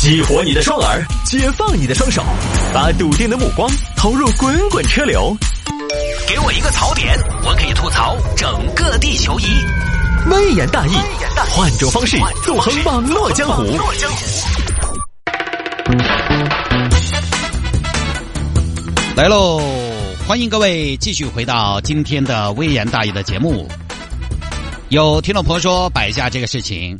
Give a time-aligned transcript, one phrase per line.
[0.00, 2.22] 激活你的双耳，解放你的双手，
[2.72, 5.36] 把笃定的目光投入滚滚车流。
[6.28, 9.46] 给我一个槽点，我可以吐槽整个地球仪。
[10.30, 10.92] 微言大义，
[11.50, 13.64] 换种方式纵横网络江湖。
[19.16, 19.60] 来喽！
[20.28, 23.68] 欢迎各位继续回到今天的微言大义的节目。
[24.90, 26.96] 有听众朋友说摆下这个事情。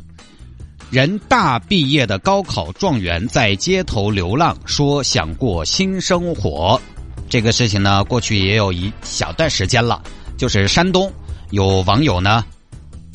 [0.91, 6.80] 人大毕业的高考状元在街头流浪，说想过新生活。
[7.29, 10.03] 这个事情呢，过去也有一小段时间了。
[10.39, 11.13] 就是山东
[11.50, 12.43] 有网友呢，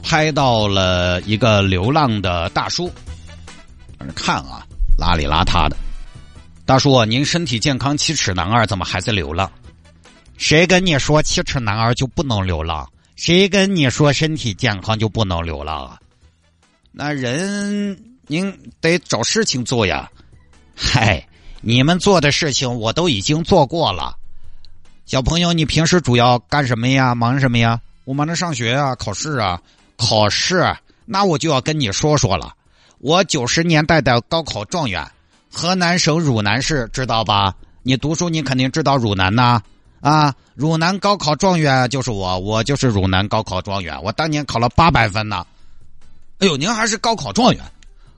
[0.04, 2.92] 拍到了一个流浪的大叔，
[4.14, 4.64] 看啊，
[5.00, 5.76] 邋里邋遢的。
[6.66, 9.52] 大叔，您身体健康，七尺男儿怎么还在流浪？
[10.38, 12.88] 谁跟你说七尺男儿就不能流浪？
[13.16, 15.98] 谁跟你说身体健康就不能流浪啊？
[16.96, 20.08] 那人，您得找事情做呀。
[20.76, 21.28] 嗨，
[21.60, 24.16] 你们做的事情我都已经做过了。
[25.08, 27.16] 小朋友，你平时主要干什么呀？
[27.16, 27.82] 忙什么呀？
[28.06, 29.60] 我忙着上学啊，考试啊，
[29.98, 30.64] 考试。
[31.06, 32.54] 那我就要跟你说说了。
[33.00, 35.04] 我九十年代的高考状元，
[35.52, 37.56] 河南省汝南市，知道吧？
[37.82, 39.60] 你读书，你肯定知道汝南呐。
[40.00, 44.00] 啊，汝南高考状元就是我，我就是汝南高考状元。
[44.04, 45.44] 我当年考了八百分呢。
[46.40, 47.64] 哎呦，您还是高考状元，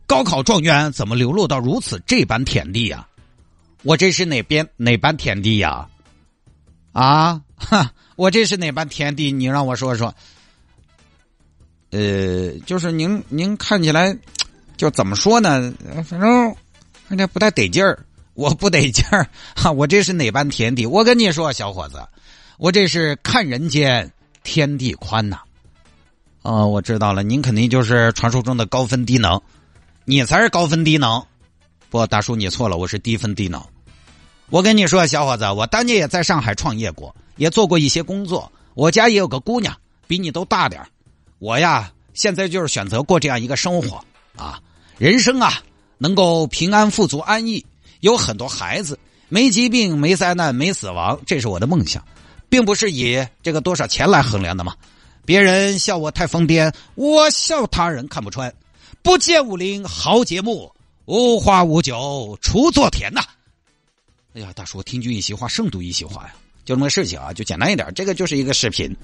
[0.08, 3.08] 高考状元怎么流落到如此这般田地呀？
[3.84, 5.88] 我这是哪边哪般田地呀？
[6.92, 9.32] 啊，哈，我这是哪般田地？
[9.32, 10.14] 你让我说说。
[11.92, 14.18] 呃，就是您您看起来，
[14.76, 15.72] 就怎么说呢？
[16.04, 16.56] 反正
[17.10, 19.72] 有点不太得劲儿，我不得劲儿哈。
[19.72, 20.86] 我这是哪般田地？
[20.86, 22.02] 我跟你说，小伙子，
[22.58, 24.12] 我这是看人间
[24.44, 25.40] 天地宽呐。
[26.46, 29.42] 哦，我知道了，您肯定就是传说中的高分低能，
[30.06, 31.20] 你才是高分低能。
[31.90, 33.60] 不，大叔你错了，我是低分低能。
[34.52, 38.52] 我跟你说，小伙子，我当年也在上海创业过，也做过一些工作。
[38.76, 40.86] 我家也有个姑娘，比你都大点
[41.40, 44.06] 我呀，现在就是选择过这样一个生活
[44.38, 44.62] 啊，
[45.00, 45.52] 人生啊，
[45.98, 47.66] 能够平安富足安逸，
[48.02, 52.06] 有很多孩子，没疾病，没灾难，没死亡，这是我的梦想，
[52.50, 54.76] 并不是以这个多少钱来衡量的嘛。
[55.26, 58.54] 别人笑我太疯癫，我笑他人看不穿。
[59.02, 60.72] 不见武林豪杰墓，
[61.06, 63.22] 无花无酒锄作田呐。
[64.34, 66.34] 哎呀，大叔，听君一席话，胜读一席话呀。
[66.64, 67.92] 就这么个事情啊，就简单一点。
[67.94, 68.96] 这个就是一个视频。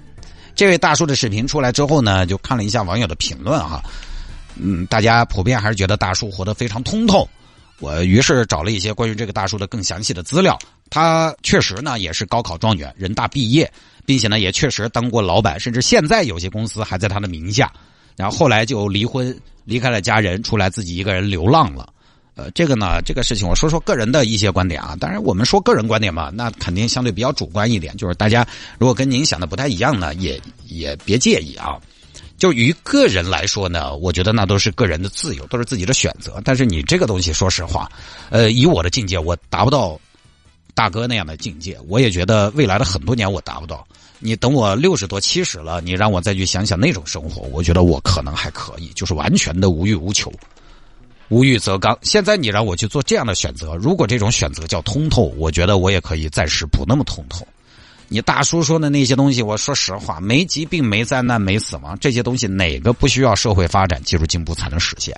[0.55, 3.81] 这位大叔的视频出来之后呢，就看了一下网友的评论哈。
[4.55, 7.27] 嗯，大家普遍还是觉得大叔活得非常通透。
[7.79, 10.57] 我于是找了一些关于这个大叔的更详细的资料。
[10.89, 13.71] 他确实呢，也是高考状元，人大毕业。
[14.05, 17.71] 并且呢，也确实当过老板，甚至现在有些公司还在他的名下。
[18.17, 21.91] 然后后来就离婚，离开了家人，出来自己一个人流浪了。
[22.35, 24.95] 呃，这个呢，这个事情我说说个人的一些观点啊。
[24.99, 27.95] 当然，我们说个人观点嘛，那肯定相对比较主观一点。
[27.97, 28.45] 就是大家
[28.77, 31.79] 如果跟您想的不太一样呢，也也别介意啊。
[32.37, 36.41] 就于个人来说呢，我觉得那都是个人的自由，都是自己的选择。
[36.43, 37.89] 但是你这个东西，说实话，
[38.29, 39.99] 呃，以我的境界，我达不到。
[40.73, 43.85] 大哥那样的境界，我也觉得未来的很多年我达不到。
[44.19, 50.31] 你等我六十多七十了，你让我再去想想那种生活，我觉得我可能还可以，就是完全的无欲无求，
[51.29, 51.97] 无欲则刚。
[52.03, 57.47] 现在你让我去做这样的选择，如果这种选择叫通透，我觉得我也可以暂时不那么通透。
[58.07, 65.15] 你大叔说的那些东西，我说实话，没疾病、没灾难、没死亡，这些东西哪个不需要社会发展、技术进步才能实现？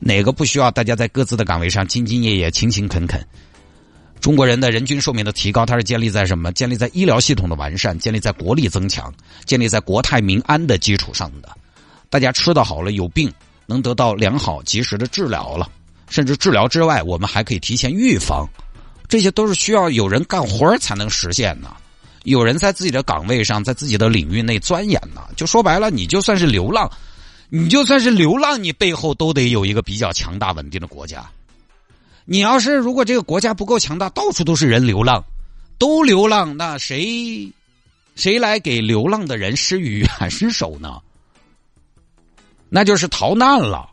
[0.00, 3.24] 哪个不需要大家在各自的岗位上兢兢业业、勤勤恳恳？
[4.20, 6.50] 中国人的人均寿命的提高，它是建立在什么？
[6.52, 9.12] 建立在医疗系统的完善，建立在国力增强，
[9.44, 11.48] 建立在国泰民安的基础上的。
[12.10, 13.32] 大家吃的好了，有病
[13.66, 15.70] 能得到良好及时的治疗了，
[16.08, 18.48] 甚至治疗之外，我们还可以提前预防。
[19.08, 21.68] 这些都是需要有人干活才能实现的。
[22.24, 25.20] 有人在自己的岗位上，在自己的领域内钻研呢。
[25.36, 26.90] 就说白了，你就算是流浪，
[27.48, 31.24] 你就算是流浪，你背后都得有一个比较强大稳定的国家。
[32.28, 35.24] 你要是如果这个国家不够强大，到处都是人流浪，
[35.78, 37.50] 都流浪，那谁
[38.16, 41.00] 谁来给流浪的人施予援手呢？
[42.68, 43.88] 那就是逃难了。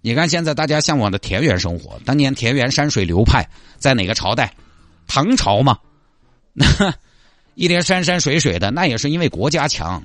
[0.00, 3.44] 你看现在大家向往的田园生活，当年田园山水流派
[3.76, 4.54] 在哪个朝代？
[5.08, 5.76] 唐朝嘛，
[6.52, 6.66] 那
[7.56, 10.00] 一连山山水水的，那也是因为国家强，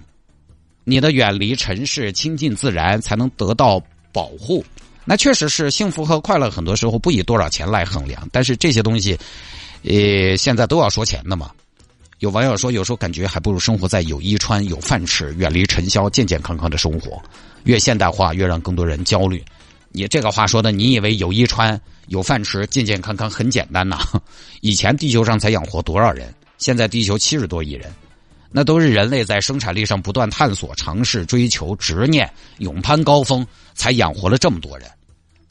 [0.83, 3.79] 你的远离城市，亲近自然，才能得到
[4.11, 4.65] 保护。
[5.11, 8.25] 那确实是幸福和快乐，很多时候不以多少钱来衡量。
[8.31, 9.19] 但是这些东西，
[9.83, 11.51] 呃，现在都要说钱的嘛。
[12.19, 17.21] 有网友说，有时候感觉还不如生活在有衣穿、有饭吃、远离尘嚣、健健康康的生活。
[17.65, 19.43] 越现代化，越让更多人焦虑。
[19.89, 23.99] 你这个话说的，你以为有衣穿、有饭吃、健健康康很简单呐？
[24.61, 26.33] 以前地球上才养活多少人？
[26.57, 27.93] 现在地球七十多亿人，
[28.49, 34.89] 那都是人类在生产力上不断探索、尝试、追求、执念、勇攀高峰，才养活了这么多人。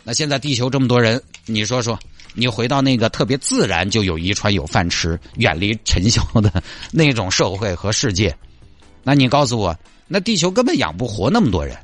[0.04, 1.98] 那现在地球这么多人，你说说，
[2.34, 8.34] 你回到那个特别自然就有衣穿、有饭吃、远离尘嚣的那种社会和世界，
[9.02, 9.76] 那你告诉我，
[10.08, 11.76] 那地球根本养不活那么多人。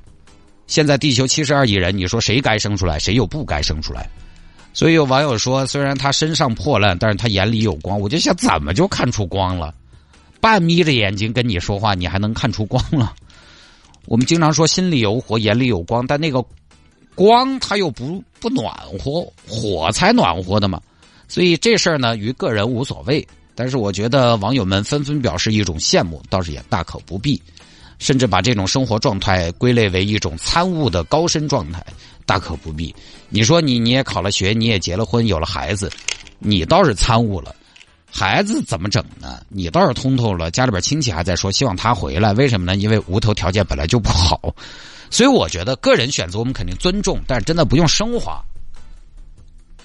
[0.67, 4.09] 现在地球七十二亿人，你说谁该生出来，谁又不该生出来？
[4.73, 7.99] 所以有网友说，虽然他身上破烂，但是他眼里有光。
[8.01, 9.73] 我就想，怎么就看出光了？
[10.41, 13.15] 半眯着眼睛跟你说话，你还能看出光了？
[14.07, 16.45] 我们经常说心里有火，眼里有光，但那个
[17.17, 18.73] 光它又不不暖
[19.03, 20.81] 和，火才暖和的嘛。
[21.27, 23.27] 所以这事儿呢，于个人无所谓。
[23.57, 27.43] 但是我觉得网友们纷纷表示一种羡慕，倒是也大可不必。
[27.99, 31.83] 甚至把这种生活状态归类为一种参悟的高深状态，
[32.27, 32.95] 大可不必。
[33.31, 35.91] 你说你你也考了学，你也结了婚，有了孩子，
[36.39, 37.57] 你倒是参悟了，
[38.13, 39.41] 孩子怎么整呢？
[39.49, 40.51] 你倒是通透了。
[40.51, 42.77] 家里边亲戚还在说希望他回来，为什么呢？
[42.77, 44.55] 因为无头条件本来就不好，
[45.11, 48.43] 所以我觉得个人选择我们肯定尊重，但是真的不用升华。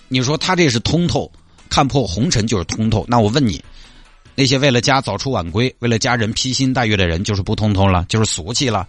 [0.07, 1.31] 你说他这是通透，
[1.69, 3.63] 看破红尘就是通透，那我问你。
[4.33, 8.87] 那些为了家早出晚归、为了家人披星戴月的人，就是不通通了，就是俗气了。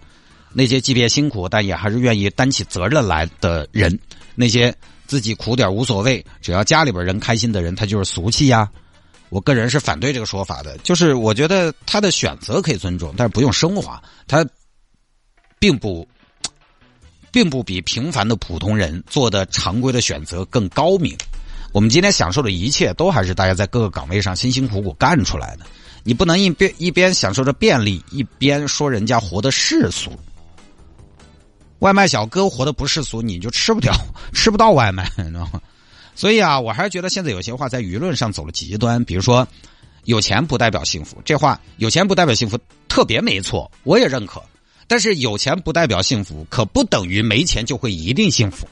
[0.53, 3.99] 那些即便辛苦，但也还是愿意担起责任来的人，
[4.35, 4.73] 那些
[5.05, 8.69] 自己苦点无所谓，只要家里边人开心的人，他就是俗气呀。
[9.29, 14.01] 我个人是反对这个说法的，就是我觉得他的选择可以尊重，但是不用升华。
[14.27, 14.47] 他
[15.59, 16.07] 并不，
[17.33, 21.17] 并不比平凡的普通人做的常规的选择更高明。
[21.71, 25.65] 我们今天享受的一切，都还是大家在各个岗位上辛辛苦苦干出来的。
[26.03, 30.11] 你不能一边一边享受着便利，一边说人家活得世俗。
[31.79, 33.91] 外卖小哥活得不世俗，你就吃不掉，
[34.31, 35.59] 吃不到外卖，你知道吗？
[36.13, 39.47] 所以啊，我还是觉得现在有些话在舆论上走了极端，比如说
[40.05, 44.39] “有钱不代表幸福”这话，有钱不代表幸福，特别没错，我也认可。
[44.87, 48.67] 但是有钱不代表幸福，可不等于没钱就会一定幸福。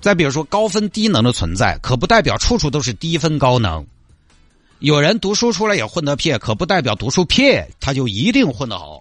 [0.00, 3.86] 再比如说，高分低能的存在，可不代表处处都是低分高能。
[4.80, 9.00] 有人读书出来也混得撇，可不代表读书撇他就一定混得好。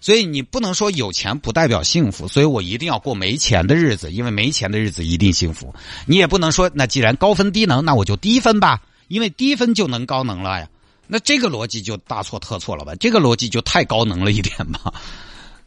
[0.00, 5.72] 所以你不能说有钱不代表幸福，所以我一定要过没钱的日子，因为没钱的日子一定幸福。
[6.06, 10.68] 你也不能说，那既然高分低能，那我就低分吧，因为低分就能高能了呀。
[11.12, 12.94] 那这个逻辑就大错特错了吧？
[12.94, 14.94] 这个逻辑就太高能了一点吧。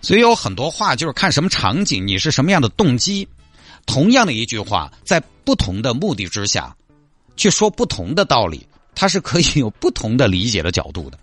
[0.01, 3.27] 所以有很多话就是看什么场景，你是什么样的动机。
[3.85, 6.75] 同样的一句话，在不同的目的之下，
[7.37, 8.65] 去说不同的道理，
[8.95, 11.19] 它是可以有不同的理解的角度的。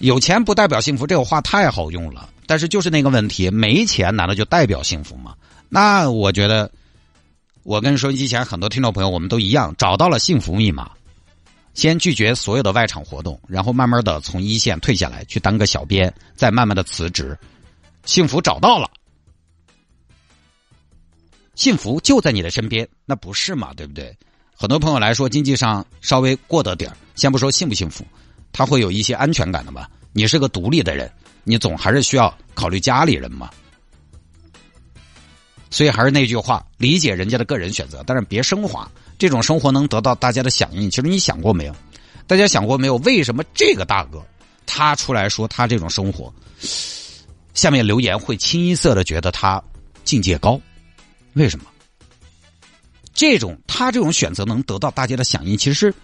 [0.00, 2.28] 有钱不代表幸福，这个话太好用了。
[2.46, 5.34] 但是就是那个问题，没钱难道就代表幸福吗？
[5.70, 6.70] 那我觉得，
[7.62, 10.90] 我跟收音机前很多听众朋友，我们都一样，找到了幸福密码。
[11.74, 17.38] 先拒绝所有的外场活动，然后慢慢的从一线退下来，去当个小编，再慢慢的辞职，
[18.04, 18.90] 幸福找到了。
[21.54, 23.72] 幸福就在你的身边，那不是嘛？
[23.74, 24.16] 对不对？
[24.54, 28.04] 很多朋友来说，经济上稍微过得点先不说幸不幸福，
[28.52, 29.86] 他会有一些安全感的嘛。
[30.12, 31.10] 你是个独立的人，
[31.44, 33.50] 你总还是需要考虑家里人嘛。
[35.70, 38.90] 所以还是那句话，理解人家的个人选择，但是别升华。
[39.18, 41.76] 这种生活能得到大家的响应，其实你想过没有？
[42.26, 42.96] 大家想过没有？
[42.98, 44.24] 为什么这个大哥
[44.66, 46.32] 他出来说他这种生活，
[47.54, 49.62] 下面留言会清一色的觉得他
[50.04, 50.60] 境界高？
[51.34, 51.66] 为什么？
[53.12, 55.94] 这种他这种选择能得到大家的响应，其实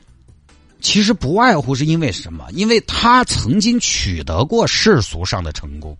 [0.81, 2.47] 其实不外乎是因为什么？
[2.52, 5.97] 因为他曾经取得过世俗上的成功。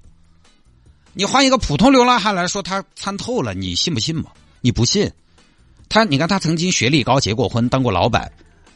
[1.19, 4.27] 你换一个普通流浪汉来说，他参透了，你信不信嘛？
[4.61, 5.11] 你不信？
[5.89, 8.31] 他你看，他曾经学历高，结过婚，当过老板，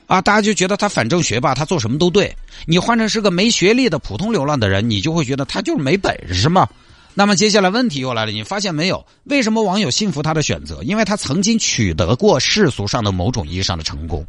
[0.07, 2.35] 啊，大家就觉得他反正学霸，他做什么都对。
[2.65, 6.67] 你换成是个没学历的普通流浪的人，你就会觉得他就是没本事嘛。
[7.13, 9.05] 那么接下来问题又来了，你发现没有？
[9.25, 10.83] 为什么网友信服他的选择？
[10.83, 14.25] 因为他曾经取得过世俗上的某种意义上的成功。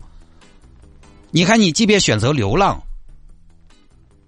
[1.30, 2.84] 你看，你即便选择流浪，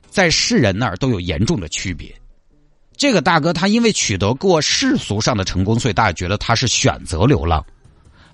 [0.09, 2.15] 在世人那儿都有严重的区别。
[3.03, 7.61] 这个大哥他因为取得过世俗上的成功，所以大家觉得他是选择流浪。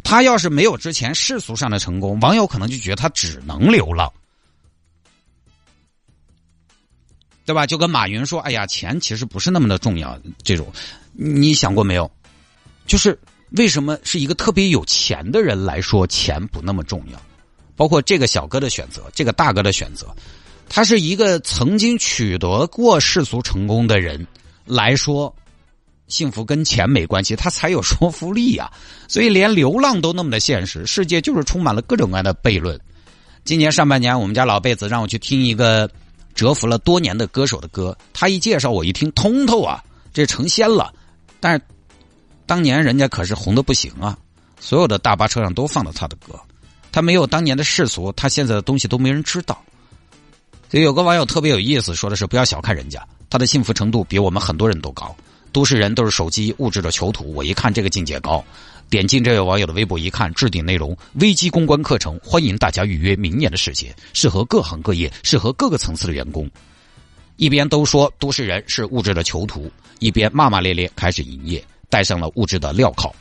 [0.04, 4.14] 他要是没有之前世俗上的成功，网友可能就觉得他只能流浪。
[7.48, 7.66] 对吧？
[7.66, 10.72] 就跟马云说：“哎呀，钱其实不是那么的重要。”这种，
[11.14, 12.12] 你想过没有？
[12.86, 13.20] 就是
[13.58, 17.20] 为什么是一个特别有钱的人来说钱不那么重要？
[17.76, 20.16] 包括这个小哥的选择，这个大哥的选择，
[20.70, 24.28] 他是一个曾经取得过世俗成功的人
[24.70, 25.36] 来说，
[26.08, 28.72] 幸福跟钱没关系，它才有说服力啊。
[29.10, 32.80] 所以连流浪都那么的现实，世界就是充满了各种各样的悖论。
[33.44, 35.90] 今年上半年，我们家老辈子让我去听一个
[36.36, 39.84] 蛰伏了多年的歌手的歌，他一介绍，我一听通透啊，
[40.14, 40.94] 这成仙了。
[41.40, 41.62] 但是
[42.46, 44.18] 当年人家可是红的不行啊，
[44.60, 46.40] 所有的大巴车上都放的他的歌，
[46.92, 49.60] 他没有当年的世俗，他现在的东西都没人知道。
[50.70, 55.16] 所以有个网友特别有意思，说的是不要小看人家，他的幸福程度比我们很多人都高。
[55.52, 58.44] 都市人都是手机物质的囚徒，我一看这个境界高。
[58.88, 66.48] 点进这位网友的微博一看，置顶内容：危机公关课程，欢迎大家预约明年的时间，适合各行各业，适合各个层次的员工。
[67.38, 73.12] 一边都说都市人是物质的囚徒，一边骂骂咧咧开始营业，带上了物质的镣铐。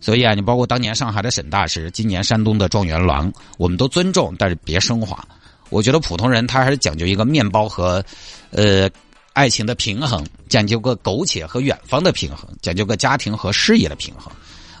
[0.00, 5.22] 所以啊，你包括当年上海的沈大师，今年山东的状元郎，我们都尊重，但是别升华。
[5.70, 8.02] 我觉得普通人他还是讲究一个面包和，
[8.50, 8.88] 呃。
[9.34, 14.32] 爱情的平衡，讲究个苟且和远方的平衡，讲究个家庭和事业的平衡。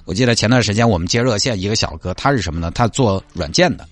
[0.04, 2.70] 我记得前段时间我们接热线，一个小哥，他是什么呢？
[2.70, 3.84] 他做软件的，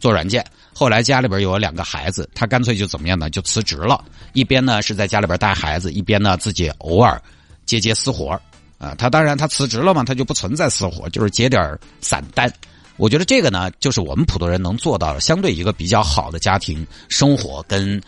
[0.00, 0.44] 做软件。
[0.74, 3.30] 后来家里边有了两个孩子，他干脆就怎么样呢？
[3.30, 4.04] 就辞职了。
[4.32, 7.22] 一边呢是在家里边带孩子，一边呢自己偶尔
[7.64, 8.30] 接接私活
[8.78, 12.52] 啊，他当然他辞职了嘛，他就不存在私活，就是接点散单。
[12.96, 18.02] 我觉得这个呢，就是我们普通人能做到的相对一个比较好的家庭生活跟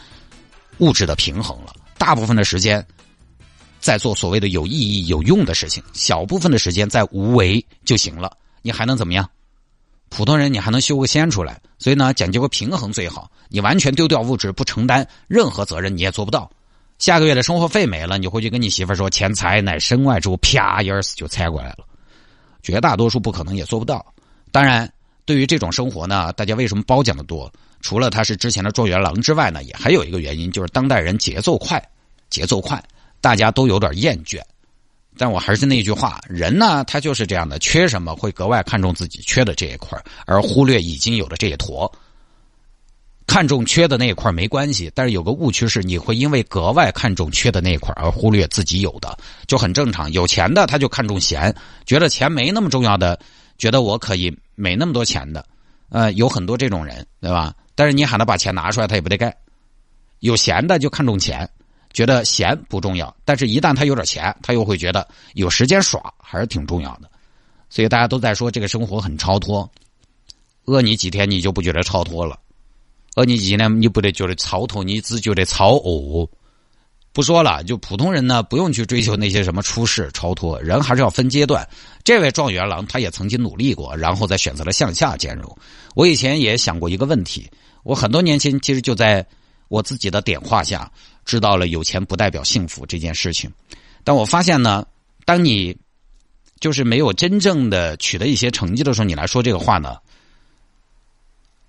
[0.79, 1.73] 物质的平衡了。
[1.97, 2.85] 大部分的时间
[3.81, 8.37] 在做所谓的有意义、有用的事情，小部分的时间在无为就行了。
[8.63, 9.29] 你还能怎么样？
[10.09, 11.61] 普通人你还能修个仙出来？
[11.79, 13.31] 所以呢，讲究个平衡最好。
[13.49, 16.51] 你完全丢掉物质，不承担任何责任，你也做不到。
[16.99, 21.79] 下个月的生活费没了，你回去跟你媳妇说：“钱财乃身外之物。”啪，一耳屎就踩过来了。
[22.63, 24.05] 绝大多数不可能也做不到。
[24.53, 24.91] 当然，
[25.25, 27.53] 对于这种生活呢，大家为什么褒奖的多？
[27.85, 31.81] 除了他是之前的状元郎之外呢，也还有一个原因，就是当代人节奏快，
[32.31, 32.83] 节奏快，
[33.21, 34.41] 大家都有点厌倦。
[35.19, 41.93] 但我还是那句话，人呢，他就是这样的，缺什么会格外看重自己缺的这一块，而忽略已经有的这一坨。
[43.27, 50.11] 看重缺的那一块没关系，但是有个误区是，你会因为格外看重缺的那一块而忽略自己有的，就很正常。
[50.11, 53.21] 有钱的他就看重钱，觉得钱没那么重要的，
[53.59, 55.45] 觉得我可以没那么多钱的，
[55.95, 57.55] 呃，有很多这种人，对吧？
[57.77, 59.33] 但是你喊他把钱拿出来，他也不得干。
[60.19, 61.49] 有闲的就看重钱，
[61.93, 63.15] 觉得闲不重要。
[63.25, 67.09] 但是，一旦他有点钱，他又会觉得有时间耍还是挺重要的。
[67.71, 69.71] 所以大家都在说这个生活很超脱。
[70.65, 72.37] 饿你几天，你就不觉得超脱了；
[73.15, 76.29] 饿你几天，你不得觉得超脱，你只觉得超饿。
[77.15, 81.67] 不说了，就普通人呢，不用去追求那些什么出世超脱，人还是要分阶段。
[82.03, 85.57] 这位状元郎他也曾经努力过，然后再选择了向下兼容。
[85.95, 87.49] 我以前也想过一个问题，
[87.85, 89.25] 我很多年前其实就在
[89.69, 90.91] 我自己的点化下
[91.25, 93.49] 知道了有钱不代表幸福这件事情。
[94.03, 94.85] 但我发现呢，
[95.25, 95.77] 当你
[96.59, 99.99] 就是没有真正的取得一些成绩的时候，你来说这个话呢，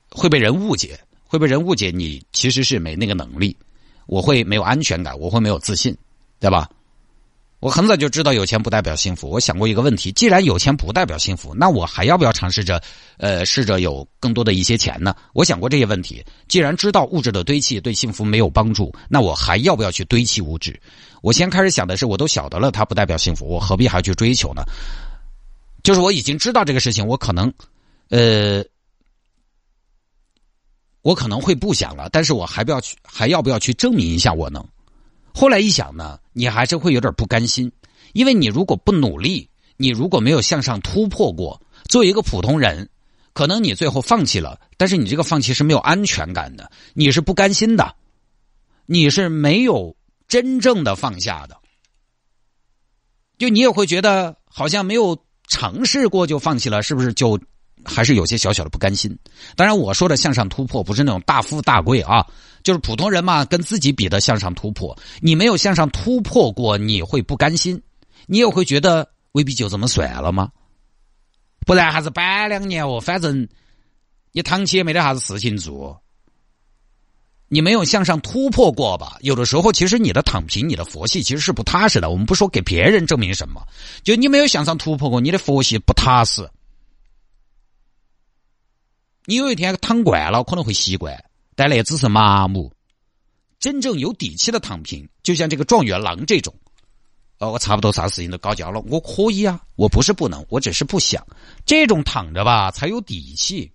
[0.10, 3.56] 会被人误解，会被人误解你其实是没那个能力。
[4.08, 5.96] 我会没有安全感，我会没有自信，
[6.40, 6.70] 对吧？
[7.62, 9.28] 我很早就知道有钱不代表幸福。
[9.28, 12.80] 我想过一个问题：既然有钱不代表幸福，那我还要不要尝试着，
[13.18, 15.16] 呃，试着有更多的一些钱呢？
[15.34, 16.24] 我想过这些问题。
[16.48, 20.80] 既然知道物质的堆砌对幸福没有帮助，那我还要不要去堆砌物质？
[21.24, 24.62] 我先开始想的是，我都晓得了，它不代表幸福，我何必还去追求呢？
[25.82, 27.52] 就是我已经知道这个事情，我可能，
[28.10, 28.64] 呃。
[31.06, 34.68] 我可能会不想了，但是我还不要去，还要不要去证明一下我能？
[35.36, 37.72] 后来一想呢，你还是会有点不甘心，
[38.14, 39.48] 因为你如果不努力，
[39.78, 42.90] 你如果没有向上突破过，作为一个普通人，
[43.34, 47.96] 可能你最后放弃了，但是你这个放弃是没有安全感的，你是不甘心的，
[48.88, 49.96] 你是没有
[50.28, 51.56] 真正的放下的，
[53.38, 57.40] 就你也会觉得好像没有尝试过就放弃了，是不是就？
[57.84, 59.18] 还是有些小小的不甘心。
[59.56, 62.26] 当然，我说的向上突破不是那种大富大贵啊，
[62.64, 64.98] 就是普通人嘛，跟自己比的向上突破。
[65.20, 67.82] 你没有向上突破过，你会不甘心，
[68.28, 70.50] 你也会觉得未必就这么算了吗？
[71.66, 73.48] 不然还是摆两年哦，反正
[74.32, 76.00] 你躺起也没得啥子事情做。
[77.48, 79.18] 你没有向上突破过吧？
[79.22, 82.10] 有的时候，其实你的躺平，你的佛系其实是不踏实的。
[82.10, 83.62] 我们不说给别人证明什么，
[84.04, 86.50] 就你没有向上突破过，你的佛系不踏实。
[89.26, 91.24] 你有一天躺惯了，可能会习惯，
[91.56, 92.72] 但那只是麻木。
[93.60, 96.54] 真正有底气的躺平，就像这个状元郎这种，
[97.40, 101.26] 哦，我差不多啥事情都搞焦了，我可以啊，我不是不能，我只是不想。
[101.66, 103.72] 这种躺着吧，才有底气。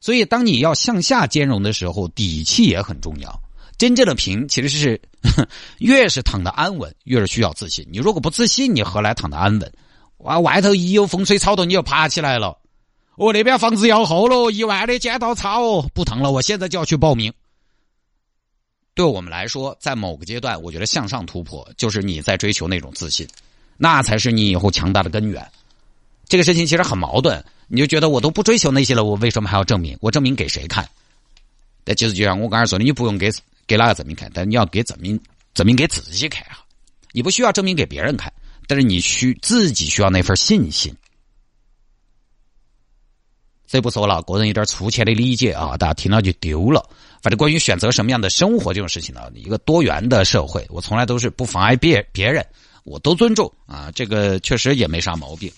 [0.00, 3.40] 所以，当你要向下兼容的时候，底气也很重要。
[3.78, 5.00] 真正的平其实是
[5.78, 7.86] 越是躺得安稳，越是需要自信。
[7.90, 9.72] 你如果不自信，你何来躺得安稳？
[10.18, 12.58] 哇，外头一有风吹草动，你就爬起来了。
[13.20, 17.30] 我那边房子要好喽，一万的剪刀差哦，不疼了，我现在就要去报名。
[18.94, 23.28] 对我们来说，在某个阶段，我觉得向上突破就是你在追求那种自信，
[23.76, 25.46] 那才是你以后强大的根源。
[26.30, 29.94] 这个事情其实很矛盾，你就觉得我都不追求那些了，我为什么还要证明？
[30.00, 30.88] 我证明给谁看？
[31.84, 33.30] 但其实就像我刚才说的，你不用给。
[33.66, 34.30] 给哪个证明看？
[34.32, 35.20] 但你要给证明，
[35.52, 36.64] 证明给自己看哈。
[37.12, 38.32] 你不需要证明给别人看，
[38.66, 40.96] 但是你需自己需要那份信心。
[43.70, 46.84] 这不说了，个人有点粗浅的理解啊，大家听了就丢了。
[47.22, 52.44] 反正关于选择什么样的生活这种事情呢，一个多元的社会，我从来都是不妨碍别别人，
[52.82, 53.88] 我都尊重啊。
[53.94, 55.48] 这个确实也没啥毛病，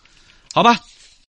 [0.52, 0.78] 好吧？